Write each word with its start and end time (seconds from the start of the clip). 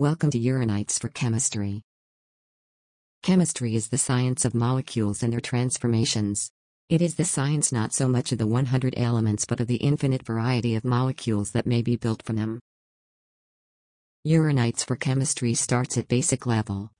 Welcome 0.00 0.30
to 0.30 0.38
Uranites 0.38 0.96
for 0.96 1.08
Chemistry. 1.08 1.82
Chemistry 3.24 3.74
is 3.74 3.88
the 3.88 3.98
science 3.98 4.44
of 4.44 4.54
molecules 4.54 5.24
and 5.24 5.32
their 5.32 5.40
transformations. 5.40 6.52
It 6.88 7.02
is 7.02 7.16
the 7.16 7.24
science 7.24 7.72
not 7.72 7.92
so 7.92 8.06
much 8.06 8.30
of 8.30 8.38
the 8.38 8.46
100 8.46 8.94
elements 8.96 9.44
but 9.44 9.58
of 9.58 9.66
the 9.66 9.78
infinite 9.78 10.24
variety 10.24 10.76
of 10.76 10.84
molecules 10.84 11.50
that 11.50 11.66
may 11.66 11.82
be 11.82 11.96
built 11.96 12.22
from 12.22 12.36
them. 12.36 12.60
Uranites 14.22 14.84
for 14.84 14.94
Chemistry 14.94 15.52
starts 15.54 15.98
at 15.98 16.06
basic 16.06 16.46
level, 16.46 16.92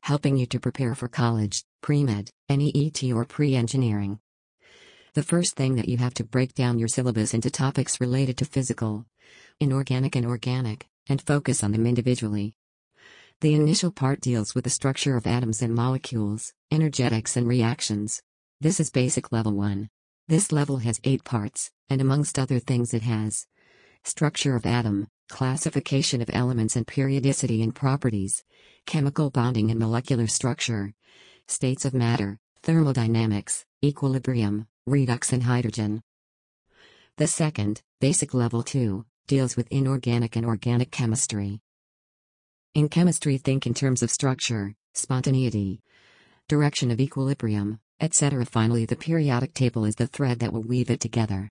helping 0.00 0.36
you 0.36 0.46
to 0.46 0.58
prepare 0.58 0.96
for 0.96 1.06
college, 1.06 1.62
pre-med, 1.82 2.30
NEET 2.48 3.12
or 3.12 3.24
pre-engineering. 3.24 4.18
The 5.14 5.22
first 5.22 5.54
thing 5.54 5.76
that 5.76 5.88
you 5.88 5.98
have 5.98 6.14
to 6.14 6.24
break 6.24 6.54
down 6.54 6.80
your 6.80 6.88
syllabus 6.88 7.32
into 7.32 7.48
topics 7.48 8.00
related 8.00 8.36
to 8.38 8.44
physical, 8.44 9.06
inorganic 9.60 10.16
and 10.16 10.26
organic, 10.26 10.89
and 11.08 11.22
focus 11.22 11.62
on 11.64 11.72
them 11.72 11.86
individually. 11.86 12.54
The 13.40 13.54
initial 13.54 13.90
part 13.90 14.20
deals 14.20 14.54
with 14.54 14.64
the 14.64 14.70
structure 14.70 15.16
of 15.16 15.26
atoms 15.26 15.62
and 15.62 15.74
molecules, 15.74 16.52
energetics 16.70 17.36
and 17.36 17.48
reactions. 17.48 18.22
This 18.60 18.78
is 18.78 18.90
basic 18.90 19.32
level 19.32 19.52
1. 19.52 19.88
This 20.28 20.52
level 20.52 20.76
has 20.78 21.00
8 21.02 21.24
parts, 21.24 21.70
and 21.88 22.00
amongst 22.00 22.38
other 22.38 22.58
things 22.58 22.92
it 22.92 23.02
has 23.02 23.46
structure 24.04 24.56
of 24.56 24.66
atom, 24.66 25.08
classification 25.28 26.20
of 26.20 26.30
elements 26.32 26.76
and 26.76 26.86
periodicity 26.86 27.62
and 27.62 27.74
properties, 27.74 28.44
chemical 28.86 29.30
bonding 29.30 29.70
and 29.70 29.78
molecular 29.78 30.26
structure, 30.26 30.92
states 31.46 31.84
of 31.84 31.94
matter, 31.94 32.38
thermodynamics, 32.62 33.64
equilibrium, 33.82 34.66
redox 34.88 35.32
and 35.32 35.44
hydrogen. 35.44 36.02
The 37.16 37.26
second, 37.26 37.82
basic 38.00 38.34
level 38.34 38.62
2, 38.62 39.04
deals 39.30 39.56
with 39.56 39.70
inorganic 39.70 40.34
and 40.34 40.44
organic 40.44 40.90
chemistry. 40.90 41.60
In 42.74 42.88
chemistry, 42.88 43.38
think 43.38 43.64
in 43.64 43.74
terms 43.74 44.02
of 44.02 44.10
structure, 44.10 44.74
spontaneity, 44.92 45.82
direction 46.48 46.90
of 46.90 46.98
equilibrium, 46.98 47.78
etc. 48.00 48.44
Finally, 48.44 48.86
the 48.86 48.96
periodic 48.96 49.54
table 49.54 49.84
is 49.84 49.94
the 49.94 50.08
thread 50.08 50.40
that 50.40 50.52
will 50.52 50.64
weave 50.64 50.90
it 50.90 50.98
together. 50.98 51.48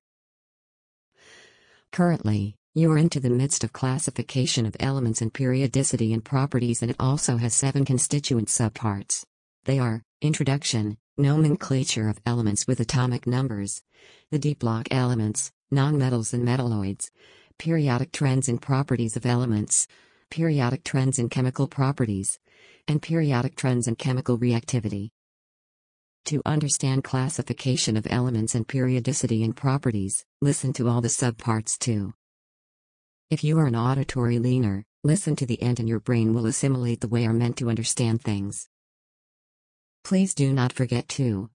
Currently, 1.93 2.55
you 2.75 2.91
are 2.91 2.97
into 2.97 3.21
the 3.21 3.29
midst 3.29 3.63
of 3.63 3.71
classification 3.71 4.65
of 4.65 4.75
elements 4.81 5.21
and 5.21 5.33
periodicity 5.33 6.11
and 6.11 6.23
properties, 6.23 6.81
and 6.81 6.91
it 6.91 6.97
also 6.99 7.37
has 7.37 7.53
seven 7.53 7.85
constituent 7.85 8.49
subparts. 8.49 9.23
They 9.63 9.79
are 9.79 10.03
Introduction, 10.21 10.97
Nomenclature 11.17 12.09
of 12.09 12.19
elements 12.25 12.67
with 12.67 12.81
atomic 12.81 13.25
numbers, 13.25 13.81
the 14.31 14.39
D 14.39 14.53
block 14.53 14.89
elements, 14.91 15.53
nonmetals 15.71 16.33
and 16.33 16.45
metalloids, 16.45 17.09
periodic 17.59 18.13
trends 18.13 18.47
in 18.47 18.57
properties 18.57 19.17
of 19.17 19.25
elements, 19.25 19.85
periodic 20.31 20.83
trends 20.83 21.19
in 21.19 21.29
chemical 21.29 21.67
properties, 21.67 22.39
and 22.87 23.01
periodic 23.01 23.55
trends 23.55 23.87
in 23.87 23.95
chemical 23.95 24.39
reactivity. 24.39 25.09
To 26.25 26.41
understand 26.45 27.03
classification 27.03 27.97
of 27.97 28.07
elements 28.09 28.55
and 28.55 28.67
periodicity 28.67 29.43
in 29.43 29.53
properties, 29.53 30.25
listen 30.41 30.71
to 30.73 30.87
all 30.87 31.01
the 31.01 31.09
subparts 31.09 31.77
too. 31.77 32.13
If 33.29 33.43
you 33.43 33.59
are 33.59 33.67
an 33.67 33.75
auditory 33.75 34.39
learner, 34.39 34.85
listen 35.03 35.35
to 35.35 35.45
the 35.45 35.61
end 35.61 35.79
and 35.79 35.89
your 35.89 35.99
brain 35.99 36.33
will 36.33 36.45
assimilate 36.45 37.01
the 37.01 37.07
way 37.07 37.25
are 37.25 37.33
meant 37.33 37.57
to 37.57 37.69
understand 37.69 38.21
things. 38.21 38.69
Please 40.03 40.33
do 40.33 40.53
not 40.53 40.71
forget 40.71 41.09
to 41.09 41.49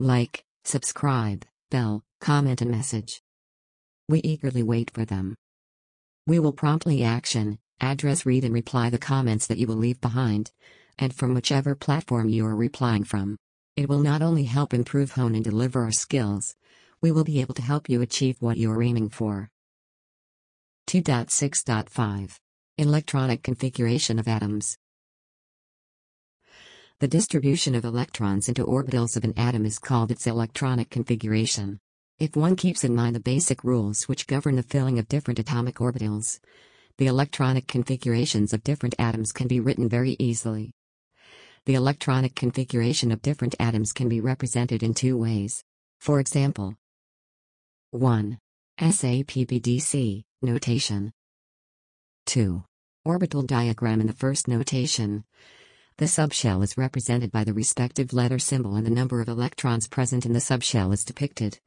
like, 0.00 0.44
subscribe, 0.64 1.44
bell, 1.70 2.02
comment 2.20 2.60
and 2.60 2.70
message. 2.70 3.22
We 4.08 4.20
eagerly 4.20 4.62
wait 4.62 4.90
for 4.90 5.04
them. 5.04 5.34
We 6.26 6.38
will 6.38 6.52
promptly 6.52 7.04
action, 7.04 7.58
address 7.80 8.24
read 8.24 8.42
and 8.44 8.54
reply 8.54 8.88
the 8.88 8.98
comments 8.98 9.46
that 9.46 9.58
you 9.58 9.66
will 9.66 9.76
leave 9.76 10.00
behind, 10.00 10.50
and 10.98 11.14
from 11.14 11.34
whichever 11.34 11.74
platform 11.74 12.30
you 12.30 12.46
are 12.46 12.56
replying 12.56 13.04
from. 13.04 13.36
It 13.76 13.88
will 13.88 14.00
not 14.00 14.22
only 14.22 14.44
help 14.44 14.72
improve 14.72 15.12
hone 15.12 15.34
and 15.34 15.44
deliver 15.44 15.82
our 15.82 15.92
skills, 15.92 16.56
we 17.00 17.12
will 17.12 17.24
be 17.24 17.40
able 17.40 17.54
to 17.54 17.62
help 17.62 17.88
you 17.88 18.00
achieve 18.00 18.40
what 18.40 18.56
you 18.56 18.70
are 18.70 18.82
aiming 18.82 19.10
for. 19.10 19.50
2.6.5 20.88 22.38
Electronic 22.78 23.42
configuration 23.42 24.18
of 24.18 24.26
atoms. 24.26 24.78
The 27.00 27.08
distribution 27.08 27.74
of 27.74 27.84
electrons 27.84 28.48
into 28.48 28.64
orbitals 28.64 29.16
of 29.16 29.24
an 29.24 29.34
atom 29.36 29.66
is 29.66 29.78
called 29.78 30.10
its 30.10 30.26
electronic 30.26 30.88
configuration. 30.88 31.78
If 32.18 32.34
one 32.34 32.56
keeps 32.56 32.82
in 32.82 32.96
mind 32.96 33.14
the 33.14 33.20
basic 33.20 33.62
rules 33.62 34.08
which 34.08 34.26
govern 34.26 34.56
the 34.56 34.64
filling 34.64 34.98
of 34.98 35.08
different 35.08 35.38
atomic 35.38 35.76
orbitals, 35.76 36.40
the 36.96 37.06
electronic 37.06 37.68
configurations 37.68 38.52
of 38.52 38.64
different 38.64 38.96
atoms 38.98 39.30
can 39.30 39.46
be 39.46 39.60
written 39.60 39.88
very 39.88 40.16
easily. 40.18 40.72
The 41.66 41.74
electronic 41.74 42.34
configuration 42.34 43.12
of 43.12 43.22
different 43.22 43.54
atoms 43.60 43.92
can 43.92 44.08
be 44.08 44.20
represented 44.20 44.82
in 44.82 44.94
two 44.94 45.16
ways. 45.16 45.62
For 46.00 46.18
example, 46.18 46.74
1. 47.92 48.36
SAPBDC, 48.80 50.24
notation. 50.42 51.12
2. 52.26 52.64
Orbital 53.04 53.42
diagram 53.42 54.00
in 54.00 54.08
the 54.08 54.12
first 54.12 54.48
notation. 54.48 55.22
The 55.98 56.06
subshell 56.06 56.64
is 56.64 56.76
represented 56.76 57.30
by 57.30 57.44
the 57.44 57.54
respective 57.54 58.12
letter 58.12 58.40
symbol 58.40 58.74
and 58.74 58.84
the 58.84 58.90
number 58.90 59.20
of 59.20 59.28
electrons 59.28 59.86
present 59.86 60.26
in 60.26 60.32
the 60.32 60.40
subshell 60.40 60.92
is 60.92 61.04
depicted 61.04 61.60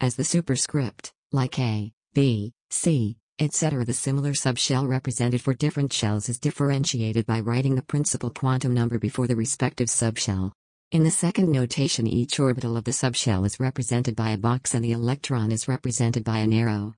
as 0.00 0.16
the 0.16 0.24
superscript, 0.24 1.12
like 1.32 1.58
A, 1.58 1.92
B, 2.14 2.52
C, 2.70 3.16
etc. 3.38 3.84
The 3.84 3.92
similar 3.92 4.32
subshell 4.32 4.88
represented 4.88 5.40
for 5.40 5.54
different 5.54 5.92
shells 5.92 6.28
is 6.28 6.38
differentiated 6.38 7.26
by 7.26 7.40
writing 7.40 7.74
the 7.74 7.82
principal 7.82 8.30
quantum 8.30 8.74
number 8.74 8.98
before 8.98 9.26
the 9.26 9.36
respective 9.36 9.88
subshell. 9.88 10.52
In 10.90 11.04
the 11.04 11.10
second 11.10 11.52
notation 11.52 12.06
each 12.06 12.40
orbital 12.40 12.76
of 12.76 12.84
the 12.84 12.92
subshell 12.92 13.44
is 13.44 13.60
represented 13.60 14.16
by 14.16 14.30
a 14.30 14.38
box 14.38 14.74
and 14.74 14.84
the 14.84 14.92
electron 14.92 15.52
is 15.52 15.68
represented 15.68 16.24
by 16.24 16.38
an 16.38 16.52
arrow. 16.52 16.94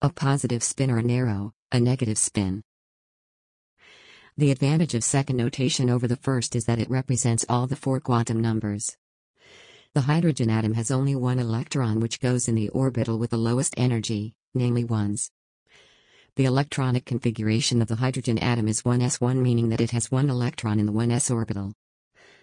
A 0.00 0.10
positive 0.10 0.62
spin 0.62 0.90
or 0.90 0.98
an 0.98 1.10
arrow, 1.10 1.52
a 1.70 1.78
negative 1.78 2.18
spin. 2.18 2.62
The 4.36 4.50
advantage 4.50 4.94
of 4.94 5.04
second 5.04 5.36
notation 5.36 5.90
over 5.90 6.08
the 6.08 6.16
first 6.16 6.56
is 6.56 6.64
that 6.64 6.78
it 6.78 6.90
represents 6.90 7.44
all 7.48 7.66
the 7.66 7.76
four 7.76 8.00
quantum 8.00 8.40
numbers. 8.40 8.96
The 9.94 10.00
hydrogen 10.00 10.50
atom 10.50 10.74
has 10.74 10.90
only 10.90 11.14
one 11.14 11.38
electron 11.38 12.00
which 12.00 12.18
goes 12.18 12.48
in 12.48 12.56
the 12.56 12.68
orbital 12.70 13.16
with 13.16 13.30
the 13.30 13.36
lowest 13.36 13.74
energy, 13.76 14.34
namely 14.52 14.82
1s. 14.82 15.30
The 16.34 16.46
electronic 16.46 17.04
configuration 17.04 17.80
of 17.80 17.86
the 17.86 17.94
hydrogen 17.94 18.36
atom 18.38 18.66
is 18.66 18.82
1s1 18.82 19.36
meaning 19.36 19.68
that 19.68 19.80
it 19.80 19.92
has 19.92 20.10
one 20.10 20.28
electron 20.28 20.80
in 20.80 20.86
the 20.86 20.92
1s 20.92 21.32
orbital. 21.32 21.74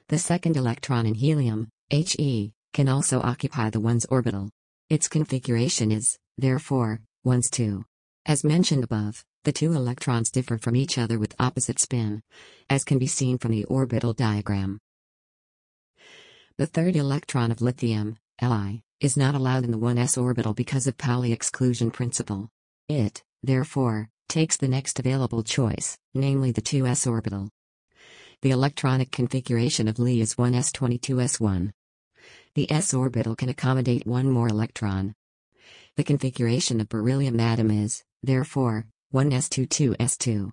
The 0.08 0.18
second 0.18 0.56
electron 0.56 1.06
in 1.06 1.16
helium, 1.16 1.68
He, 1.90 2.54
can 2.72 2.88
also 2.88 3.20
occupy 3.20 3.70
the 3.70 3.82
1s 3.82 4.06
orbital. 4.10 4.50
Its 4.90 5.10
configuration 5.10 5.92
is, 5.92 6.18
therefore, 6.38 7.02
1s 7.26 7.50
2. 7.52 7.84
As 8.26 8.46
mentioned 8.46 8.86
above, 8.86 9.26
the 9.44 9.52
two 9.52 9.74
electrons 9.74 10.32
differ 10.32 10.58
from 10.58 10.78
each 10.78 10.98
other 10.98 11.20
with 11.20 11.36
opposite 11.38 11.80
spin, 11.80 12.22
as 12.70 12.86
can 12.86 12.98
be 12.98 13.08
seen 13.08 13.38
from 13.38 13.52
the 13.52 13.66
orbital 13.66 14.14
diagram. 14.14 14.80
The 16.58 16.68
third 16.68 16.96
electron 16.96 17.52
of 17.52 17.62
lithium, 17.62 18.18
Li, 18.42 18.84
is 19.00 19.16
not 19.16 19.36
allowed 19.36 19.64
in 19.64 19.72
the 19.72 19.80
1s 19.80 20.22
orbital 20.22 20.54
because 20.54 20.86
of 20.86 20.98
Pauli 20.98 21.32
exclusion 21.32 21.92
principle. 21.92 22.50
It, 22.90 23.24
therefore, 23.42 24.10
takes 24.28 24.58
the 24.58 24.68
next 24.68 25.00
available 25.00 25.44
choice, 25.44 25.98
namely 26.14 26.52
the 26.52 26.62
2s 26.62 27.10
orbital. 27.10 27.50
The 28.42 28.52
electronic 28.52 29.12
configuration 29.12 29.88
of 29.88 29.98
Li 29.98 30.20
is 30.20 30.36
1s22s1. 30.36 31.72
The 32.54 32.70
s 32.70 32.94
orbital 32.94 33.36
can 33.36 33.50
accommodate 33.50 34.06
one 34.06 34.30
more 34.30 34.50
electron. 34.50 35.16
The 35.96 36.04
configuration 36.04 36.82
of 36.82 36.90
beryllium 36.90 37.40
atom 37.40 37.72
is, 37.72 38.04
therefore, 38.22 38.88
1s22s2. 39.14 40.52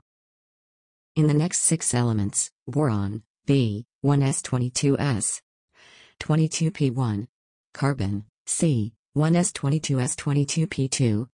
In 1.17 1.27
the 1.27 1.35
next 1.35 1.61
six 1.61 1.93
elements, 1.93 2.51
boron, 2.67 3.25
B, 3.47 3.87
1s22s, 4.05 5.41
22P1. 6.21 7.27
Carbon, 7.75 8.25
C, 8.47 8.93
1s22s22P2. 9.17 11.29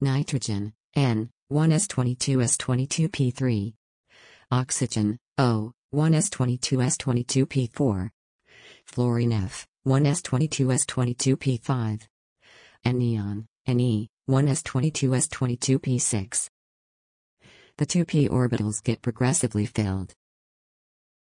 Nitrogen, 0.00 0.72
N, 0.94 1.30
1s22s22P3. 1.52 3.74
Oxygen, 4.50 5.18
O, 5.38 5.72
1s22s22P4. 5.94 8.10
Fluorine 8.86 9.32
F, 9.32 9.66
1s22s22P5. 9.86 12.02
And 12.84 12.98
neon, 12.98 13.46
Ne, 13.66 14.08
1s22s22P6. 14.28 16.50
The 17.76 17.86
2p 17.86 18.28
orbitals 18.28 18.80
get 18.82 19.02
progressively 19.02 19.66
filled. 19.66 20.14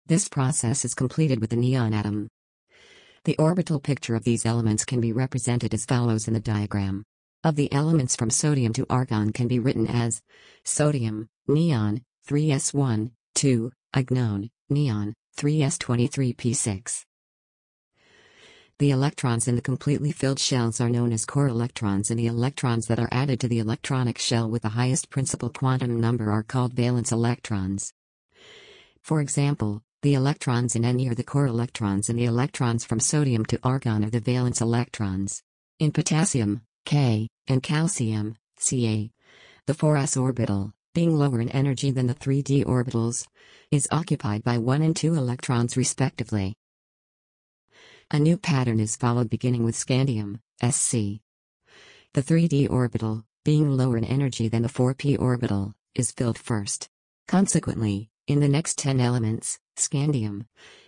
This 0.07 0.27
process 0.27 0.83
is 0.83 0.93
completed 0.93 1.39
with 1.39 1.51
the 1.51 1.55
neon 1.55 1.93
atom. 1.93 2.27
The 3.23 3.37
orbital 3.37 3.79
picture 3.79 4.15
of 4.15 4.23
these 4.23 4.47
elements 4.47 4.83
can 4.83 4.99
be 4.99 5.13
represented 5.13 5.75
as 5.75 5.85
follows 5.85 6.27
in 6.27 6.33
the 6.33 6.39
diagram. 6.39 7.03
Of 7.43 7.55
the 7.55 7.71
elements 7.71 8.15
from 8.15 8.31
sodium 8.31 8.73
to 8.73 8.87
argon 8.89 9.31
can 9.31 9.47
be 9.47 9.59
written 9.59 9.85
as 9.85 10.23
sodium, 10.63 11.29
neon, 11.47 12.01
3s1, 12.27 13.11
2, 13.35 13.71
unknown, 13.93 14.49
neon, 14.71 15.13
3s23p6. 15.37 17.03
The 18.79 18.89
electrons 18.89 19.47
in 19.47 19.55
the 19.55 19.61
completely 19.61 20.11
filled 20.11 20.39
shells 20.39 20.81
are 20.81 20.89
known 20.89 21.13
as 21.13 21.27
core 21.27 21.47
electrons 21.47 22.09
and 22.09 22.19
the 22.19 22.25
electrons 22.25 22.87
that 22.87 22.97
are 22.97 23.09
added 23.11 23.39
to 23.41 23.47
the 23.47 23.59
electronic 23.59 24.17
shell 24.17 24.49
with 24.49 24.63
the 24.63 24.69
highest 24.69 25.11
principal 25.11 25.51
quantum 25.51 26.01
number 26.01 26.31
are 26.31 26.41
called 26.41 26.73
valence 26.73 27.11
electrons. 27.11 27.93
For 29.03 29.21
example, 29.21 29.83
the 30.01 30.15
electrons 30.15 30.75
in 30.75 30.81
Ne 30.81 31.07
are 31.09 31.15
the 31.15 31.23
core 31.23 31.45
electrons 31.45 32.09
and 32.09 32.17
the 32.17 32.25
electrons 32.25 32.83
from 32.83 32.99
sodium 32.99 33.45
to 33.45 33.59
argon 33.63 34.03
are 34.03 34.09
the 34.09 34.19
valence 34.19 34.59
electrons. 34.59 35.43
In 35.79 35.91
potassium, 35.91 36.61
K, 36.85 37.27
and 37.47 37.61
calcium, 37.61 38.35
Ca, 38.57 39.11
the 39.67 39.73
4s 39.73 40.19
orbital, 40.19 40.73
being 40.95 41.15
lower 41.15 41.39
in 41.39 41.49
energy 41.49 41.91
than 41.91 42.07
the 42.07 42.15
3d 42.15 42.65
orbitals, 42.65 43.27
is 43.69 43.87
occupied 43.91 44.43
by 44.43 44.57
1 44.57 44.81
and 44.81 44.95
2 44.95 45.13
electrons 45.13 45.77
respectively. 45.77 46.55
A 48.09 48.19
new 48.19 48.37
pattern 48.37 48.79
is 48.79 48.95
followed 48.95 49.29
beginning 49.29 49.63
with 49.63 49.75
scandium, 49.75 50.39
Sc. 50.61 51.21
The 52.13 52.23
3d 52.23 52.69
orbital, 52.69 53.23
being 53.45 53.77
lower 53.77 53.97
in 53.97 54.03
energy 54.03 54.47
than 54.47 54.63
the 54.63 54.69
4p 54.69 55.19
orbital, 55.19 55.73
is 55.93 56.11
filled 56.11 56.37
first. 56.37 56.89
Consequently, 57.27 58.10
in 58.31 58.39
the 58.39 58.47
next 58.47 58.77
10 58.77 59.01
elements, 59.01 59.59
scandium, 59.75 60.45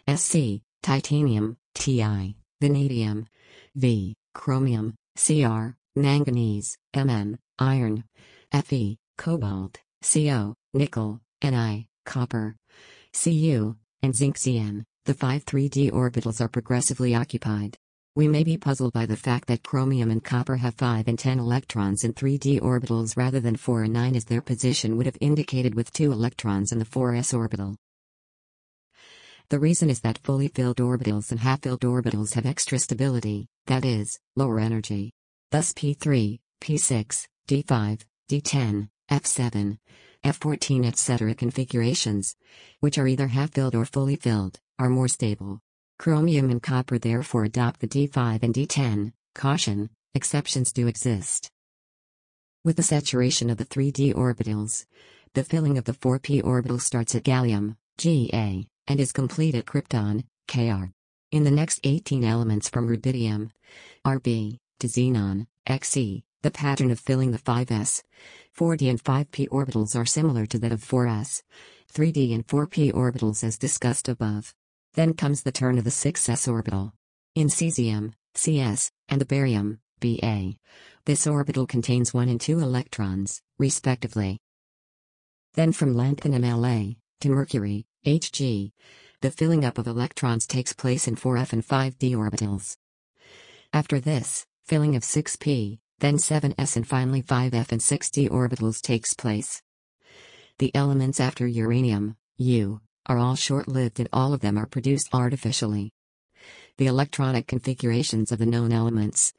Sc, 0.07 0.61
titanium, 0.81 1.57
Ti, 1.75 2.37
vanadium, 2.61 3.27
V, 3.75 4.15
chromium, 4.33 4.95
Cr, 5.17 5.75
manganese, 5.95 6.77
Mn, 6.95 7.37
iron, 7.59 8.05
Fe, 8.53 8.97
cobalt, 9.17 9.79
Co, 10.01 10.55
nickel, 10.73 11.19
Ni, 11.43 11.87
copper, 12.05 12.55
Cu, 13.13 13.75
and 14.01 14.15
zinc 14.15 14.37
Zn. 14.37 14.85
The 15.05 15.13
five 15.13 15.43
3D 15.43 15.91
orbitals 15.91 16.39
are 16.39 16.47
progressively 16.47 17.13
occupied. 17.13 17.77
We 18.15 18.27
may 18.27 18.43
be 18.43 18.57
puzzled 18.57 18.93
by 18.93 19.07
the 19.07 19.17
fact 19.17 19.47
that 19.47 19.63
chromium 19.63 20.11
and 20.11 20.23
copper 20.23 20.57
have 20.57 20.75
5 20.75 21.07
and 21.07 21.17
10 21.17 21.39
electrons 21.39 22.03
in 22.03 22.13
3D 22.13 22.61
orbitals 22.61 23.17
rather 23.17 23.39
than 23.39 23.55
4 23.55 23.83
and 23.83 23.93
9 23.93 24.15
as 24.15 24.25
their 24.25 24.41
position 24.41 24.97
would 24.97 25.07
have 25.07 25.17
indicated 25.19 25.73
with 25.73 25.91
2 25.93 26.11
electrons 26.11 26.71
in 26.71 26.77
the 26.77 26.85
4s 26.85 27.35
orbital. 27.35 27.75
The 29.49 29.57
reason 29.57 29.89
is 29.89 30.01
that 30.01 30.19
fully 30.19 30.47
filled 30.47 30.77
orbitals 30.77 31.31
and 31.31 31.39
half-filled 31.39 31.81
orbitals 31.81 32.35
have 32.35 32.45
extra 32.45 32.77
stability, 32.77 33.47
that 33.65 33.83
is, 33.83 34.19
lower 34.35 34.59
energy. 34.59 35.11
Thus 35.49 35.73
P3, 35.73 36.39
P6, 36.61 37.27
D5, 37.47 38.01
D10, 38.29 38.89
F7, 39.09 39.77
F14 40.23 40.85
etc. 40.85 41.33
configurations, 41.33 42.35
which 42.79 42.99
are 42.99 43.07
either 43.07 43.29
half-filled 43.29 43.73
or 43.73 43.85
fully 43.85 44.17
filled, 44.17 44.59
are 44.77 44.89
more 44.89 45.07
stable. 45.07 45.61
Chromium 45.99 46.49
and 46.49 46.61
copper 46.61 46.97
therefore 46.97 47.45
adopt 47.45 47.79
the 47.79 47.87
D5 47.87 48.43
and 48.43 48.53
D10. 48.53 49.13
Caution, 49.35 49.89
exceptions 50.13 50.71
do 50.71 50.87
exist. 50.87 51.49
With 52.63 52.77
the 52.77 52.83
saturation 52.83 53.49
of 53.49 53.57
the 53.57 53.65
3d 53.65 54.13
orbitals, 54.13 54.85
the 55.33 55.43
filling 55.43 55.77
of 55.77 55.85
the 55.85 55.93
4p 55.93 56.43
orbital 56.43 56.79
starts 56.79 57.15
at 57.15 57.23
gallium, 57.23 57.75
Ga, 57.97 58.67
and 58.87 58.99
is 58.99 59.11
complete 59.11 59.55
at 59.55 59.65
krypton, 59.65 60.23
Kr. 60.47 60.91
In 61.31 61.43
the 61.43 61.51
next 61.51 61.79
18 61.83 62.23
elements 62.23 62.69
from 62.69 62.87
rubidium, 62.87 63.49
Rb, 64.05 64.57
to 64.79 64.87
xenon, 64.87 65.47
Xe, 65.67 66.23
the 66.41 66.51
pattern 66.51 66.91
of 66.91 66.99
filling 66.99 67.31
the 67.31 67.39
5s, 67.39 68.03
4d 68.57 68.89
and 68.89 69.03
5p 69.03 69.47
orbitals 69.49 69.99
are 69.99 70.05
similar 70.05 70.45
to 70.45 70.59
that 70.59 70.71
of 70.71 70.81
4s, 70.81 71.41
3d 71.91 72.35
and 72.35 72.45
4p 72.47 72.91
orbitals 72.91 73.43
as 73.43 73.57
discussed 73.57 74.07
above. 74.09 74.53
Then 74.93 75.13
comes 75.13 75.41
the 75.41 75.51
turn 75.51 75.77
of 75.77 75.83
the 75.83 75.89
6s 75.89 76.47
orbital. 76.51 76.93
In 77.35 77.47
cesium, 77.47 78.13
Cs, 78.35 78.91
and 79.09 79.19
the 79.19 79.25
barium, 79.25 79.79
Ba. 79.99 80.53
This 81.05 81.25
orbital 81.25 81.65
contains 81.65 82.13
1 82.13 82.29
and 82.29 82.39
2 82.39 82.59
electrons, 82.59 83.41
respectively. 83.57 84.39
Then 85.53 85.71
from 85.71 85.95
lanthanum 85.95 86.43
La, 86.43 86.93
to 87.21 87.29
mercury, 87.29 87.85
Hg, 88.05 88.71
the 89.21 89.31
filling 89.31 89.63
up 89.63 89.77
of 89.77 89.87
electrons 89.87 90.45
takes 90.45 90.73
place 90.73 91.07
in 91.07 91.15
4f 91.15 91.53
and 91.53 91.65
5d 91.65 92.11
orbitals. 92.11 92.75
After 93.71 93.99
this, 93.99 94.45
filling 94.65 94.95
of 94.95 95.03
6p, 95.03 95.79
then 95.99 96.17
7s 96.17 96.75
and 96.75 96.87
finally 96.87 97.23
5f 97.23 97.71
and 97.71 97.81
6d 97.81 98.29
orbitals 98.29 98.81
takes 98.81 99.13
place. 99.13 99.61
The 100.59 100.75
elements 100.75 101.19
after 101.19 101.47
uranium, 101.47 102.17
U, 102.37 102.81
are 103.05 103.17
all 103.17 103.35
short-lived 103.35 103.99
and 103.99 104.09
all 104.13 104.33
of 104.33 104.41
them 104.41 104.57
are 104.57 104.65
produced 104.65 105.09
artificially. 105.13 105.91
The 106.77 106.87
electronic 106.87 107.47
configurations 107.47 108.31
of 108.31 108.39
the 108.39 108.45
known 108.45 108.71
elements, 108.71 109.33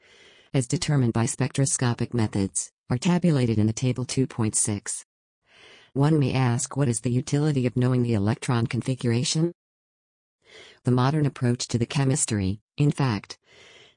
as 0.53 0.67
determined 0.67 1.13
by 1.13 1.27
spectroscopic 1.27 2.15
methods, 2.15 2.71
are 2.91 2.99
tabulated 2.99 3.59
in 3.59 3.67
the 3.67 3.73
table 3.73 4.05
2.6. 4.05 5.05
One 5.95 6.19
may 6.19 6.33
ask 6.33 6.77
what 6.77 6.89
is 6.89 7.01
the 7.01 7.11
utility 7.11 7.67
of 7.67 7.77
knowing 7.77 8.03
the 8.03 8.15
electron 8.15 8.67
configuration? 8.67 9.53
The 10.85 10.91
modern 10.91 11.25
approach 11.25 11.67
to 11.69 11.79
the 11.79 11.87
chemistry, 11.87 12.61
in 12.77 12.91
fact, 12.91 13.39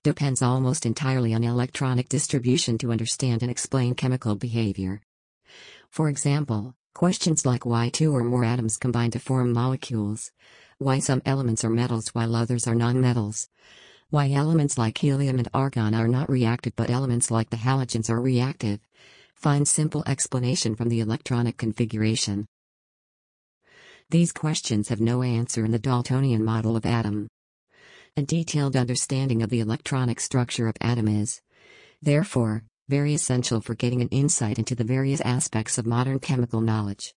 depends 0.04 0.42
almost 0.42 0.86
entirely 0.86 1.34
on 1.34 1.44
electronic 1.44 2.08
distribution 2.08 2.78
to 2.78 2.92
understand 2.92 3.42
and 3.42 3.52
explain 3.52 3.94
chemical 3.94 4.36
behavior. 4.36 5.02
For 5.90 6.08
example, 6.08 6.76
Questions 6.98 7.46
like 7.46 7.64
why 7.64 7.90
two 7.90 8.16
or 8.16 8.24
more 8.24 8.44
atoms 8.44 8.76
combine 8.76 9.12
to 9.12 9.20
form 9.20 9.54
molecules, 9.54 10.32
why 10.80 10.98
some 10.98 11.22
elements 11.28 11.64
are 11.64 11.70
metals 11.70 12.08
while 12.16 12.36
others 12.36 12.66
are 12.66 12.74
nonmetals, 12.74 13.50
why 14.10 14.32
elements 14.32 14.80
like 14.80 14.98
helium 14.98 15.38
and 15.38 15.48
argon 15.54 15.94
are 15.94 16.08
not 16.08 16.28
reactive 16.28 16.76
but 16.76 16.90
elements 16.90 17.30
like 17.30 17.52
the 17.52 17.58
halogens 17.58 18.10
are 18.10 18.20
reactive, 18.20 18.80
find 19.36 19.68
simple 19.68 20.04
explanation 20.08 20.76
from 20.76 20.90
the 20.90 21.00
electronic 21.00 21.56
configuration. 21.56 22.48
These 24.10 24.32
questions 24.32 24.88
have 24.88 25.00
no 25.00 25.22
answer 25.22 25.64
in 25.64 25.70
the 25.70 25.78
Daltonian 25.78 26.42
model 26.42 26.76
of 26.76 26.84
atom. 26.84 27.28
A 28.18 28.24
detailed 28.24 28.76
understanding 28.76 29.44
of 29.44 29.52
the 29.52 29.60
electronic 29.60 30.20
structure 30.20 30.68
of 30.68 30.76
atom 30.82 31.08
is, 31.08 31.42
therefore, 32.02 32.64
very 32.90 33.14
essential 33.14 33.60
for 33.60 33.76
getting 33.76 34.02
an 34.02 34.08
insight 34.10 34.58
into 34.58 34.74
the 34.74 34.84
various 34.84 35.20
aspects 35.22 35.78
of 35.78 35.86
modern 35.86 36.20
chemical 36.20 36.62
knowledge. 36.62 37.14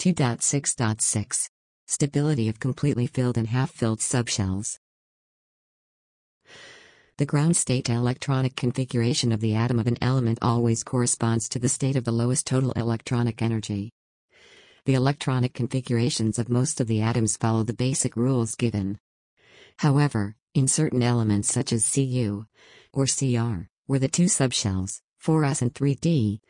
2.6.6 0.00 1.48
Stability 1.86 2.48
of 2.48 2.58
completely 2.58 3.06
filled 3.06 3.38
and 3.38 3.46
half-filled 3.48 4.00
subshells. 4.00 4.78
The 7.18 7.26
ground 7.26 7.56
state 7.56 7.88
electronic 7.88 8.56
configuration 8.56 9.32
of 9.32 9.40
the 9.40 9.54
atom 9.54 9.78
of 9.78 9.86
an 9.86 9.98
element 10.00 10.38
always 10.42 10.84
corresponds 10.84 11.48
to 11.48 11.58
the 11.58 11.68
state 11.68 11.96
of 11.96 12.04
the 12.04 12.12
lowest 12.12 12.46
total 12.46 12.72
electronic 12.72 13.42
energy. 13.42 13.90
The 14.84 14.94
electronic 14.94 15.54
configurations 15.54 16.38
of 16.38 16.48
most 16.48 16.80
of 16.80 16.86
the 16.86 17.00
atoms 17.00 17.36
follow 17.36 17.62
the 17.62 17.74
basic 17.74 18.16
rules 18.16 18.54
given. 18.54 18.98
However, 19.78 20.36
in 20.54 20.66
certain 20.66 21.02
elements 21.02 21.52
such 21.52 21.72
as 21.72 21.88
Cu 21.92 22.46
or 22.92 23.06
Cr, 23.06 23.68
where 23.88 23.98
the 23.98 24.06
two 24.06 24.26
subshells, 24.26 25.00
4s 25.24 25.62
and 25.62 25.72
3d, 25.72 26.40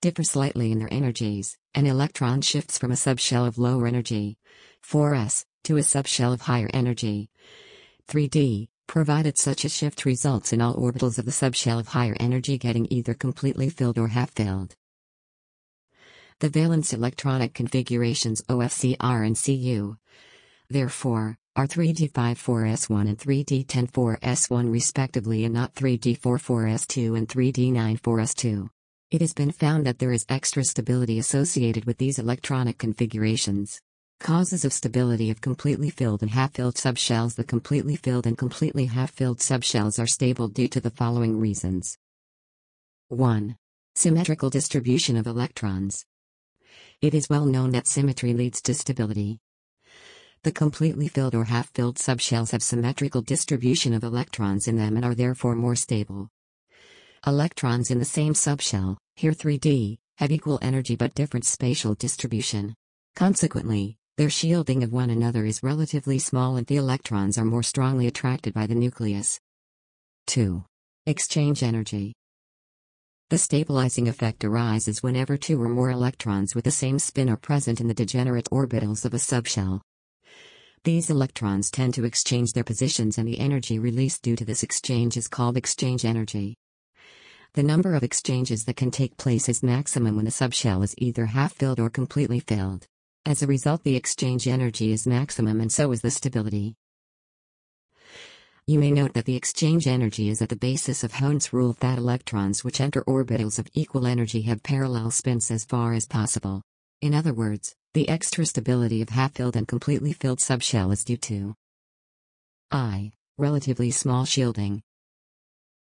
differ 0.00 0.24
slightly 0.24 0.72
in 0.72 0.80
their 0.80 0.92
energies, 0.92 1.56
an 1.72 1.86
electron 1.86 2.40
shifts 2.40 2.76
from 2.76 2.90
a 2.90 2.96
subshell 2.96 3.46
of 3.46 3.58
lower 3.58 3.86
energy, 3.86 4.36
4s, 4.84 5.44
to 5.62 5.76
a 5.76 5.80
subshell 5.82 6.34
of 6.34 6.42
higher 6.42 6.68
energy, 6.74 7.30
3d, 8.08 8.66
provided 8.88 9.38
such 9.38 9.64
a 9.64 9.68
shift 9.68 10.04
results 10.04 10.52
in 10.52 10.60
all 10.60 10.74
orbitals 10.74 11.16
of 11.16 11.26
the 11.26 11.30
subshell 11.30 11.78
of 11.78 11.86
higher 11.86 12.16
energy 12.18 12.58
getting 12.58 12.88
either 12.90 13.14
completely 13.14 13.70
filled 13.70 13.96
or 13.96 14.08
half 14.08 14.32
filled. 14.32 14.74
The 16.40 16.48
valence 16.48 16.92
electronic 16.92 17.54
configurations 17.54 18.42
OFCR 18.48 19.24
and 19.24 19.40
CU, 19.40 19.96
therefore, 20.70 21.36
are 21.56 21.66
3D54S1 21.66 23.08
and 23.08 23.18
3D104S1 23.18 24.70
respectively 24.70 25.44
and 25.44 25.52
not 25.52 25.74
3D44S2 25.74 27.18
and 27.18 27.28
3D94S2. 27.28 28.70
It 29.10 29.20
has 29.20 29.34
been 29.34 29.50
found 29.50 29.84
that 29.84 29.98
there 29.98 30.12
is 30.12 30.24
extra 30.28 30.62
stability 30.62 31.18
associated 31.18 31.84
with 31.84 31.98
these 31.98 32.20
electronic 32.20 32.78
configurations. 32.78 33.80
Causes 34.20 34.64
of 34.64 34.72
stability 34.72 35.30
of 35.30 35.40
completely 35.40 35.90
filled 35.90 36.22
and 36.22 36.30
half-filled 36.30 36.76
subshells 36.76 37.34
The 37.34 37.42
completely 37.42 37.96
filled 37.96 38.26
and 38.26 38.38
completely 38.38 38.86
half-filled 38.86 39.38
subshells 39.38 40.00
are 40.00 40.06
stable 40.06 40.46
due 40.46 40.68
to 40.68 40.80
the 40.80 40.90
following 40.90 41.40
reasons. 41.40 41.98
1. 43.08 43.56
Symmetrical 43.96 44.50
distribution 44.50 45.16
of 45.16 45.26
electrons. 45.26 46.04
It 47.02 47.14
is 47.14 47.28
well 47.28 47.46
known 47.46 47.72
that 47.72 47.88
symmetry 47.88 48.34
leads 48.34 48.62
to 48.62 48.74
stability. 48.74 49.40
The 50.42 50.52
completely 50.52 51.06
filled 51.06 51.34
or 51.34 51.44
half-filled 51.44 51.96
subshells 51.96 52.52
have 52.52 52.62
symmetrical 52.62 53.20
distribution 53.20 53.92
of 53.92 54.02
electrons 54.02 54.68
in 54.68 54.76
them 54.76 54.96
and 54.96 55.04
are 55.04 55.14
therefore 55.14 55.54
more 55.54 55.76
stable. 55.76 56.30
Electrons 57.26 57.90
in 57.90 57.98
the 57.98 58.06
same 58.06 58.32
subshell, 58.32 58.96
here 59.16 59.32
3d, 59.32 59.98
have 60.16 60.32
equal 60.32 60.58
energy 60.62 60.96
but 60.96 61.14
different 61.14 61.44
spatial 61.44 61.94
distribution. 61.94 62.74
Consequently, 63.14 63.98
their 64.16 64.30
shielding 64.30 64.82
of 64.82 64.94
one 64.94 65.10
another 65.10 65.44
is 65.44 65.62
relatively 65.62 66.18
small 66.18 66.56
and 66.56 66.66
the 66.66 66.76
electrons 66.76 67.36
are 67.36 67.44
more 67.44 67.62
strongly 67.62 68.06
attracted 68.06 68.54
by 68.54 68.66
the 68.66 68.74
nucleus. 68.74 69.38
2. 70.28 70.64
Exchange 71.04 71.62
energy. 71.62 72.14
The 73.28 73.36
stabilizing 73.36 74.08
effect 74.08 74.42
arises 74.42 75.02
whenever 75.02 75.36
two 75.36 75.62
or 75.62 75.68
more 75.68 75.90
electrons 75.90 76.54
with 76.54 76.64
the 76.64 76.70
same 76.70 76.98
spin 76.98 77.28
are 77.28 77.36
present 77.36 77.78
in 77.78 77.88
the 77.88 77.94
degenerate 77.94 78.48
orbitals 78.50 79.04
of 79.04 79.12
a 79.12 79.18
subshell. 79.18 79.82
These 80.82 81.10
electrons 81.10 81.70
tend 81.70 81.92
to 81.94 82.06
exchange 82.06 82.54
their 82.54 82.64
positions 82.64 83.18
and 83.18 83.28
the 83.28 83.38
energy 83.38 83.78
released 83.78 84.22
due 84.22 84.34
to 84.36 84.46
this 84.46 84.62
exchange 84.62 85.18
is 85.18 85.28
called 85.28 85.58
exchange 85.58 86.06
energy. 86.06 86.56
The 87.52 87.62
number 87.62 87.92
of 87.94 88.02
exchanges 88.02 88.64
that 88.64 88.76
can 88.76 88.90
take 88.90 89.18
place 89.18 89.46
is 89.50 89.62
maximum 89.62 90.16
when 90.16 90.24
the 90.24 90.30
subshell 90.30 90.82
is 90.82 90.94
either 90.96 91.26
half 91.26 91.52
filled 91.52 91.80
or 91.80 91.90
completely 91.90 92.40
filled. 92.40 92.86
As 93.26 93.42
a 93.42 93.46
result 93.46 93.84
the 93.84 93.94
exchange 93.94 94.48
energy 94.48 94.90
is 94.90 95.06
maximum 95.06 95.60
and 95.60 95.70
so 95.70 95.92
is 95.92 96.00
the 96.00 96.10
stability. 96.10 96.76
You 98.66 98.78
may 98.78 98.90
note 98.90 99.12
that 99.12 99.26
the 99.26 99.36
exchange 99.36 99.86
energy 99.86 100.30
is 100.30 100.40
at 100.40 100.48
the 100.48 100.56
basis 100.56 101.04
of 101.04 101.12
Hund's 101.12 101.52
rule 101.52 101.76
that 101.80 101.98
electrons 101.98 102.64
which 102.64 102.80
enter 102.80 103.02
orbitals 103.02 103.58
of 103.58 103.68
equal 103.74 104.06
energy 104.06 104.42
have 104.42 104.62
parallel 104.62 105.10
spins 105.10 105.50
as 105.50 105.66
far 105.66 105.92
as 105.92 106.06
possible. 106.06 106.62
In 107.02 107.12
other 107.12 107.34
words, 107.34 107.74
the 107.92 108.08
extra 108.08 108.46
stability 108.46 109.02
of 109.02 109.08
half-filled 109.08 109.56
and 109.56 109.66
completely 109.66 110.12
filled 110.12 110.38
subshell 110.38 110.92
is 110.92 111.02
due 111.04 111.16
to 111.16 111.54
I. 112.70 113.12
Relatively 113.36 113.90
small 113.90 114.24
shielding 114.24 114.82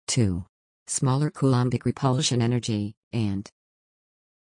2. 0.08 0.44
Smaller 0.88 1.30
Coulombic 1.30 1.86
repulsion 1.86 2.42
energy, 2.42 2.96
and 3.14 3.48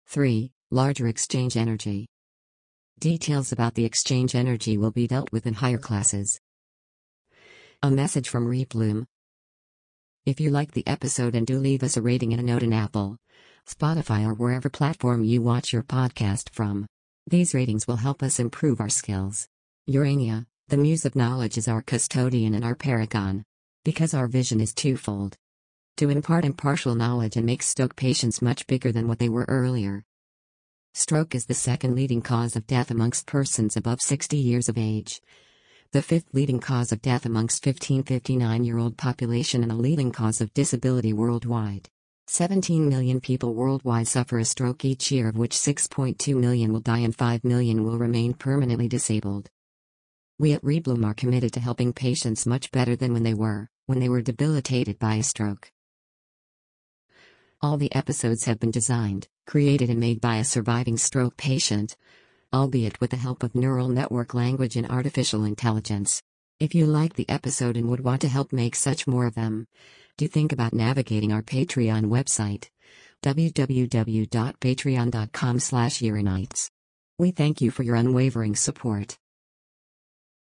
3. 0.07 0.53
Larger 0.71 1.09
exchange 1.09 1.57
energy. 1.57 2.07
Details 3.01 3.51
about 3.51 3.75
the 3.75 3.85
exchange 3.85 4.35
energy 4.35 4.79
will 4.79 4.93
be 4.93 5.09
dealt 5.09 5.33
with 5.33 5.47
in 5.47 5.55
higher 5.55 5.79
classes. 5.79 6.39
A 7.83 7.91
message 7.91 8.29
from 8.29 8.47
Replume. 8.47 9.07
If 10.25 10.39
you 10.39 10.51
like 10.51 10.73
the 10.73 10.87
episode 10.87 11.35
and 11.35 11.47
do 11.47 11.59
leave 11.59 11.83
us 11.83 11.97
a 11.97 12.03
rating 12.03 12.33
and 12.33 12.41
a 12.41 12.45
note 12.45 12.63
in 12.63 12.73
Apple, 12.73 13.17
Spotify 13.67 14.25
or 14.25 14.35
wherever 14.35 14.71
platform 14.71 15.25
you 15.25 15.43
watch 15.43 15.73
your 15.73 15.83
podcast 15.83 16.51
from. 16.51 16.87
These 17.27 17.55
ratings 17.55 17.87
will 17.87 17.97
help 17.97 18.23
us 18.23 18.39
improve 18.39 18.81
our 18.81 18.89
skills. 18.89 19.49
Urania, 19.87 20.47
the 20.69 20.77
muse 20.77 21.05
of 21.05 21.17
knowledge 21.17 21.57
is 21.57 21.69
our 21.69 21.83
custodian 21.83 22.55
and 22.55 22.65
our 22.65 22.75
paragon. 22.75 23.45
Because 23.85 24.15
our 24.15 24.27
vision 24.27 24.61
is 24.61 24.75
twofold. 24.75 25.37
To 25.97 26.11
impart 26.11 26.45
impartial 26.45 26.95
knowledge 26.95 27.37
and 27.37 27.47
make 27.47 27.63
stroke 27.63 27.97
patients 27.97 28.43
much 28.43 28.67
bigger 28.67 28.93
than 28.93 29.09
what 29.09 29.19
they 29.19 29.29
were 29.29 29.47
earlier. 29.49 30.05
Stroke 30.95 31.35
is 31.35 31.47
the 31.47 31.55
second 31.55 31.95
leading 31.95 32.23
cause 32.23 32.57
of 32.57 32.67
death 32.67 32.91
amongst 32.91 33.27
persons 33.27 33.77
above 33.77 34.01
60 34.01 34.37
years 34.37 34.69
of 34.69 34.79
age 34.79 35.21
the 35.93 36.01
fifth 36.01 36.33
leading 36.33 36.59
cause 36.59 36.91
of 36.91 37.03
death 37.03 37.27
amongst 37.27 37.63
15 37.63 38.05
59 38.05 38.65
year 38.65 38.79
old 38.79 38.97
population 38.97 39.63
and 39.63 39.71
a 39.71 39.75
leading 39.75 40.11
cause 40.11 40.41
of 40.41 40.55
disability 40.55 41.13
worldwide. 41.13 41.91
17 42.29 42.89
million 42.89 43.21
people 43.21 43.55
worldwide 43.55 44.07
suffer 44.07 44.39
a 44.39 44.45
stroke 44.45 44.85
each 44.85 45.11
year, 45.11 45.29
of 45.29 45.37
which 45.37 45.53
6.2 45.53 46.37
million 46.37 46.73
will 46.73 46.81
die 46.81 47.01
and 47.01 47.15
5 47.15 47.45
million 47.45 47.85
will 47.85 47.99
remain 47.99 48.33
permanently 48.33 48.89
disabled. 48.89 49.51
We 50.39 50.53
at 50.53 50.63
Replume 50.63 51.05
are 51.05 51.15
committed 51.15 51.53
to 51.55 51.61
helping 51.61 51.93
patients 51.93 52.47
much 52.47 52.71
better 52.71 52.97
than 52.97 53.13
when 53.13 53.23
they 53.23 53.35
were, 53.35 53.69
when 53.87 54.01
they 54.01 54.09
were 54.09 54.23
debilitated 54.23 54.99
by 54.99 55.17
a 55.17 55.23
stroke. 55.23 55.71
All 57.61 57.77
the 57.77 57.95
episodes 57.95 58.45
have 58.47 58.59
been 58.59 58.71
designed, 58.71 59.29
created, 59.47 59.91
and 59.91 60.01
made 60.01 60.21
by 60.21 60.37
a 60.37 60.45
surviving 60.45 60.97
stroke 60.97 61.37
patient, 61.37 61.97
albeit 62.53 63.01
with 63.01 63.11
the 63.11 63.17
help 63.17 63.43
of 63.43 63.55
neural 63.55 63.89
network 63.89 64.35
language 64.35 64.77
and 64.77 64.91
artificial 64.91 65.45
intelligence. 65.45 66.23
If 66.59 66.75
you 66.75 66.87
like 66.87 67.15
the 67.15 67.29
episode 67.29 67.77
and 67.77 67.89
would 67.89 68.05
want 68.05 68.21
to 68.23 68.29
help 68.29 68.53
make 68.53 68.75
such 68.75 69.07
more 69.07 69.27
of 69.27 69.35
them, 69.35 69.67
do 70.19 70.29
think 70.29 70.53
about 70.53 70.73
navigating 70.73 71.33
our 71.33 71.43
Patreon 71.43 72.07
website 72.07 72.69
www.patreon.com 73.23 75.59
slash 75.61 76.03
We 77.19 77.31
thank 77.31 77.61
you 77.61 77.71
for 77.71 77.83
your 77.85 77.97
unwavering 77.97 78.57
support. 78.57 79.19